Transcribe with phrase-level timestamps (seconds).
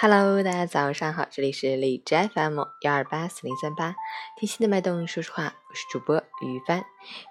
[0.00, 3.96] Hello，大家早上好，这里是荔枝 FM 幺二八四零三八，
[4.38, 6.84] 听心的脉动，说实话，我是主播于帆。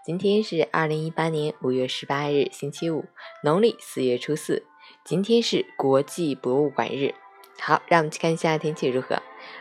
[0.05, 3.05] 今天是二零一八年五月十八日，星期五，
[3.41, 4.66] 农历四月初四。
[5.05, 7.16] 今天是国际博物馆日。
[7.58, 9.16] 好，让我们去看一下天气如何。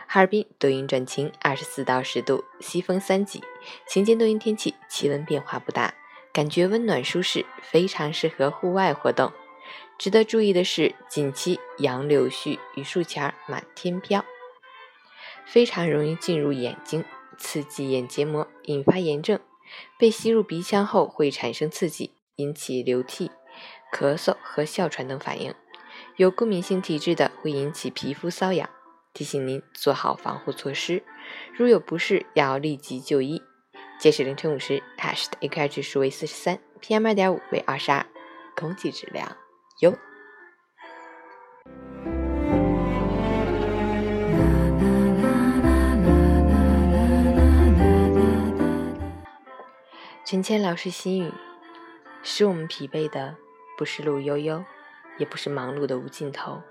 [0.05, 3.41] 哈尔滨多云转晴，二十四到十度，西风三级，
[3.87, 5.93] 晴间多云天气，气温变化不大，
[6.33, 9.31] 感觉温暖舒适，非常适合户外活动。
[9.97, 14.23] 值得注意的是，近期杨柳絮与树钱满天飘，
[15.45, 17.03] 非常容易进入眼睛，
[17.37, 19.39] 刺激眼结膜，引发炎症。
[19.97, 23.31] 被吸入鼻腔后会产生刺激，引起流涕、
[23.91, 25.53] 咳嗽和哮喘等反应。
[26.15, 28.69] 有过敏性体质的会引起皮肤瘙痒。
[29.13, 31.03] 提醒您做好防护措施，
[31.53, 33.41] 如有不适要立即就医。
[33.99, 38.05] 截止凌晨五时，Hash 的 AQI 指数为四十三，PM 二点五为二十二，
[38.55, 39.35] 空气质量。
[39.79, 39.95] 有。
[50.25, 51.31] 陈谦老师心语：
[52.21, 53.35] 使我们疲惫的
[53.77, 54.65] 不是路悠悠，
[55.17, 56.61] 也不是忙碌的无尽头，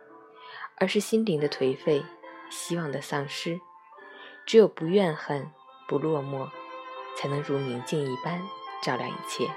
[0.76, 2.04] 而是心灵的颓废、
[2.50, 3.58] 希望的丧失。
[4.44, 5.50] 只有不怨恨、
[5.88, 6.50] 不落寞，
[7.16, 8.42] 才能如明镜一般
[8.82, 9.48] 照亮一切。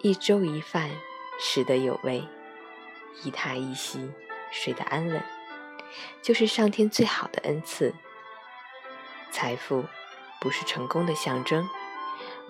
[0.00, 0.90] 一粥一饭。
[1.38, 2.24] 食得有味，
[3.22, 4.10] 一榻一席
[4.50, 5.22] 睡得安稳，
[6.22, 7.94] 就是上天最好的恩赐。
[9.30, 9.84] 财富
[10.40, 11.68] 不是成功的象征，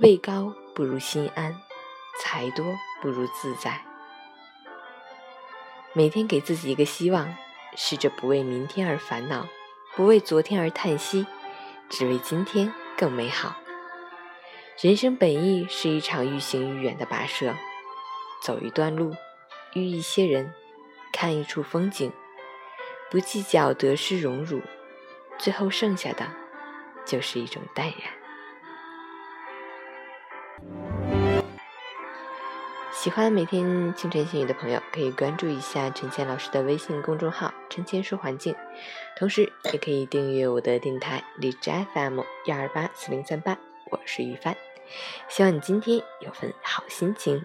[0.00, 1.56] 位高不如心安，
[2.20, 2.64] 财多
[3.00, 3.82] 不如自在。
[5.94, 7.34] 每天给自己一个希望，
[7.77, 9.46] 试着不为明天而烦恼，
[9.96, 11.27] 不为昨天而叹息，
[11.88, 13.56] 只为今天更美好。
[14.80, 17.55] 人生本意是一场愈行愈远的跋涉。
[18.44, 19.16] 走一段路，
[19.72, 20.52] 遇一些人，
[21.10, 22.12] 看一处风景，
[23.10, 24.60] 不计较得失荣辱，
[25.38, 26.27] 最后剩下的
[27.06, 27.96] 就是一种淡然。
[32.92, 38.54] 喜欢每天清晨心语的朋友，可以关注一下陈倩老师的微信公众号“陈倩说环境”，
[39.16, 43.56] 同时也可以订阅我的电台荔枝 FM 幺二八四零三八，
[43.90, 44.54] 我是于帆。
[45.30, 47.42] 希望你今天有份好心情。